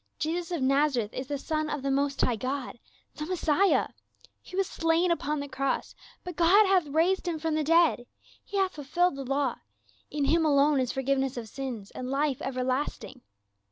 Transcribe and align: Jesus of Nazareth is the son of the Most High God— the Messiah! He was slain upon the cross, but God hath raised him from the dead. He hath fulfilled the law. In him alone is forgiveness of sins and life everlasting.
Jesus 0.17 0.49
of 0.49 0.63
Nazareth 0.63 1.13
is 1.13 1.27
the 1.27 1.37
son 1.37 1.69
of 1.69 1.83
the 1.83 1.91
Most 1.91 2.19
High 2.21 2.35
God— 2.35 2.79
the 3.17 3.27
Messiah! 3.27 3.89
He 4.41 4.55
was 4.55 4.65
slain 4.67 5.11
upon 5.11 5.39
the 5.39 5.47
cross, 5.47 5.93
but 6.23 6.35
God 6.35 6.65
hath 6.65 6.87
raised 6.87 7.27
him 7.27 7.37
from 7.37 7.53
the 7.53 7.63
dead. 7.63 8.07
He 8.43 8.57
hath 8.57 8.71
fulfilled 8.73 9.15
the 9.15 9.23
law. 9.23 9.57
In 10.09 10.25
him 10.25 10.43
alone 10.43 10.79
is 10.79 10.91
forgiveness 10.91 11.37
of 11.37 11.47
sins 11.47 11.91
and 11.91 12.09
life 12.09 12.41
everlasting. 12.41 13.21